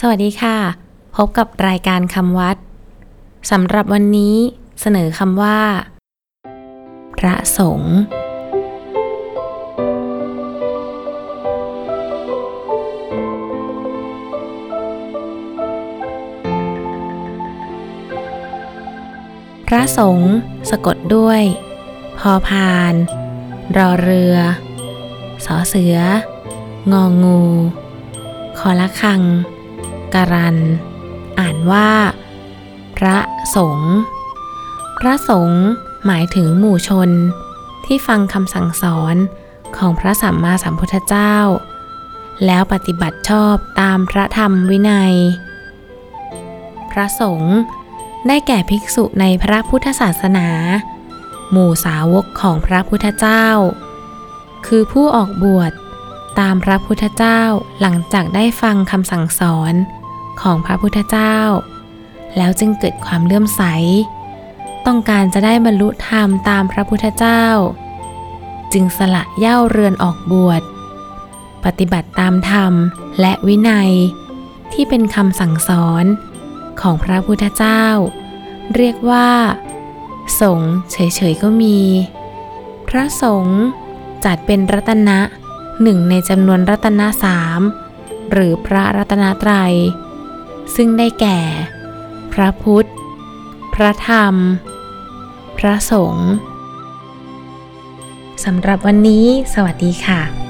[0.00, 0.56] สวัสดีค่ะ
[1.16, 2.56] พบกับรายการคำวัด
[3.50, 4.36] สำหรับวันนี้
[4.80, 5.60] เสนอคำว่า
[7.18, 7.96] พระสงฆ์
[19.66, 20.32] พระสงฆ์
[20.70, 21.42] สะกดด้วย
[22.18, 22.94] พอพาน
[23.76, 24.36] รอเรือ
[25.44, 25.96] สอเสือ
[26.92, 27.40] งองู
[28.58, 29.22] คอละคัง
[30.16, 30.56] การัน
[31.40, 31.90] อ่านว่า
[32.96, 33.18] พระ
[33.56, 33.94] สงฆ์
[34.98, 35.64] พระสงฆ์
[36.06, 37.10] หมายถึงหมู่ชน
[37.84, 39.16] ที่ฟังคำสั่งสอน
[39.76, 41.34] ของพระสัมมาสัมพุทธเจ้า
[42.44, 45.14] แล้วปฏิบัติชอบตามพระธรรมวินัย
[46.90, 47.54] พระสงฆ์
[48.26, 50.48] ได้แก่ภิกษุในพระพุทธศาสนา
[51.50, 53.46] หมู่สาวกของพระพุทธเจ้า
[54.66, 55.72] คือผู้ออกบวช
[56.40, 57.40] ตามพระพุทธเจ้า
[57.80, 59.74] หลังจากได้ฟังคำสั่งสอน
[60.42, 61.36] ของพระพุทธเจ้า
[62.36, 63.62] แล้วจึงเกิดความเลื่อมใส
[64.86, 67.44] ต้องการจะได้บรรลุธรรมตามพระพุทธเจ้า
[68.72, 70.62] จึงสละเย่าเรือนออกบวช
[71.64, 72.72] ปฏิบัติตามธรรม
[73.20, 73.92] และวินัย
[74.72, 76.04] ที่เป็นคำสั่งสอน
[76.80, 77.84] ของพระพุทธเจ้า
[78.76, 79.28] เรียกว่า
[80.40, 81.78] สงฆ์เฉยๆก็มี
[82.88, 83.60] พระสงฆ์
[84.24, 85.18] จัดเป็นรัตนะ
[85.82, 87.60] หนึ่งในจำนวนรัตนะสาม
[88.32, 89.74] หรือพระรัตนตรัย
[90.74, 91.38] ซึ่งได้แก่
[92.32, 92.88] พระพุทธ
[93.74, 94.34] พระธรรม
[95.58, 96.30] พระสงฆ์
[98.44, 100.45] สำหรับวันนี้ สวัสดีค่ะ